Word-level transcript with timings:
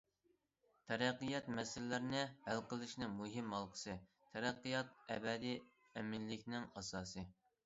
تەرەققىيات 0.91 1.49
مەسىلىلەرنى 1.57 2.23
ھەل 2.47 2.63
قىلىشنىڭ 2.71 3.13
مۇھىم 3.19 3.53
ھالقىسى، 3.57 3.95
تەرەققىيات 4.33 4.97
ئەبەدىي 5.17 5.55
ئەمىنلىكنىڭ 6.01 6.67
ئاساسى. 6.73 7.29